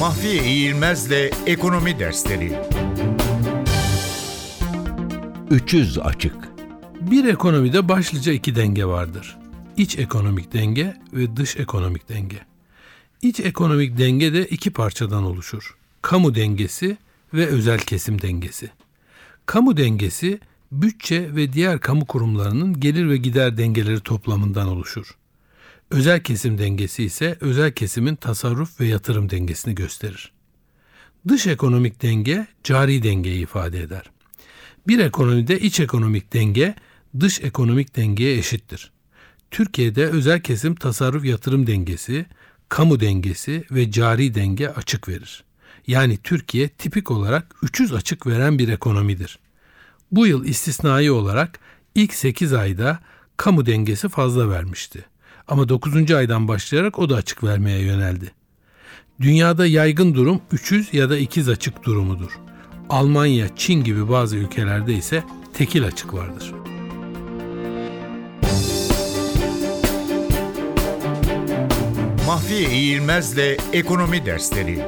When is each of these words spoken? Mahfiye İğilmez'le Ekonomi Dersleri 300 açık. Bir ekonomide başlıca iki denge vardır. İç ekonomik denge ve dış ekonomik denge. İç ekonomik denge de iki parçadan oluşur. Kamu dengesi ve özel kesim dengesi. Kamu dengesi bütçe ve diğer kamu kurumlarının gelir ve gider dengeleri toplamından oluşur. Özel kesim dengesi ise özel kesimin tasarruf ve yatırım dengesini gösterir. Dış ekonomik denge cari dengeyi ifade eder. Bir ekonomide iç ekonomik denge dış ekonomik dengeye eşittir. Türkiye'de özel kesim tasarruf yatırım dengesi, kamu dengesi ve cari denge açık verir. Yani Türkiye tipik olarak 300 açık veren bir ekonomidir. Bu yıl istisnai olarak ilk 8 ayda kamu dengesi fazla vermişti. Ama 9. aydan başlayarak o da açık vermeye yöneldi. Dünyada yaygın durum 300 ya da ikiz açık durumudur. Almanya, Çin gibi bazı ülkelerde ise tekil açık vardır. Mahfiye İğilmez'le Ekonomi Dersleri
Mahfiye 0.00 0.44
İğilmez'le 0.44 1.30
Ekonomi 1.46 1.98
Dersleri 1.98 2.52
300 5.50 5.98
açık. 5.98 6.34
Bir 7.00 7.24
ekonomide 7.24 7.88
başlıca 7.88 8.32
iki 8.32 8.56
denge 8.56 8.84
vardır. 8.84 9.38
İç 9.76 9.98
ekonomik 9.98 10.52
denge 10.52 10.96
ve 11.12 11.36
dış 11.36 11.56
ekonomik 11.56 12.08
denge. 12.08 12.36
İç 13.22 13.40
ekonomik 13.40 13.98
denge 13.98 14.32
de 14.32 14.46
iki 14.46 14.70
parçadan 14.70 15.24
oluşur. 15.24 15.76
Kamu 16.02 16.34
dengesi 16.34 16.96
ve 17.34 17.46
özel 17.46 17.78
kesim 17.78 18.22
dengesi. 18.22 18.70
Kamu 19.46 19.76
dengesi 19.76 20.40
bütçe 20.72 21.34
ve 21.36 21.52
diğer 21.52 21.80
kamu 21.80 22.06
kurumlarının 22.06 22.80
gelir 22.80 23.08
ve 23.08 23.16
gider 23.16 23.56
dengeleri 23.56 24.00
toplamından 24.00 24.68
oluşur. 24.68 25.16
Özel 25.90 26.22
kesim 26.22 26.58
dengesi 26.58 27.04
ise 27.04 27.36
özel 27.40 27.72
kesimin 27.72 28.14
tasarruf 28.14 28.80
ve 28.80 28.86
yatırım 28.86 29.30
dengesini 29.30 29.74
gösterir. 29.74 30.32
Dış 31.28 31.46
ekonomik 31.46 32.02
denge 32.02 32.46
cari 32.64 33.02
dengeyi 33.02 33.42
ifade 33.42 33.80
eder. 33.80 34.10
Bir 34.88 34.98
ekonomide 34.98 35.60
iç 35.60 35.80
ekonomik 35.80 36.32
denge 36.32 36.74
dış 37.20 37.40
ekonomik 37.40 37.96
dengeye 37.96 38.38
eşittir. 38.38 38.92
Türkiye'de 39.50 40.06
özel 40.06 40.40
kesim 40.40 40.74
tasarruf 40.74 41.24
yatırım 41.24 41.66
dengesi, 41.66 42.26
kamu 42.68 43.00
dengesi 43.00 43.64
ve 43.70 43.90
cari 43.90 44.34
denge 44.34 44.68
açık 44.68 45.08
verir. 45.08 45.44
Yani 45.86 46.16
Türkiye 46.16 46.68
tipik 46.68 47.10
olarak 47.10 47.54
300 47.62 47.92
açık 47.92 48.26
veren 48.26 48.58
bir 48.58 48.68
ekonomidir. 48.68 49.38
Bu 50.10 50.26
yıl 50.26 50.44
istisnai 50.44 51.10
olarak 51.10 51.60
ilk 51.94 52.14
8 52.14 52.52
ayda 52.52 52.98
kamu 53.36 53.66
dengesi 53.66 54.08
fazla 54.08 54.50
vermişti. 54.50 55.04
Ama 55.50 55.68
9. 55.68 56.10
aydan 56.10 56.48
başlayarak 56.48 56.98
o 56.98 57.08
da 57.08 57.16
açık 57.16 57.44
vermeye 57.44 57.80
yöneldi. 57.80 58.32
Dünyada 59.20 59.66
yaygın 59.66 60.14
durum 60.14 60.40
300 60.52 60.94
ya 60.94 61.10
da 61.10 61.18
ikiz 61.18 61.48
açık 61.48 61.84
durumudur. 61.84 62.38
Almanya, 62.88 63.56
Çin 63.56 63.84
gibi 63.84 64.08
bazı 64.08 64.36
ülkelerde 64.36 64.94
ise 64.94 65.24
tekil 65.54 65.86
açık 65.86 66.14
vardır. 66.14 66.52
Mahfiye 72.26 72.70
İğilmez'le 72.70 73.58
Ekonomi 73.72 74.26
Dersleri 74.26 74.86